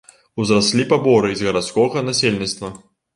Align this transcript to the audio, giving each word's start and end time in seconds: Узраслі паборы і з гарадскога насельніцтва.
Узраслі 0.43 0.85
паборы 0.93 1.29
і 1.33 1.37
з 1.41 1.47
гарадскога 1.49 2.03
насельніцтва. 2.09 2.73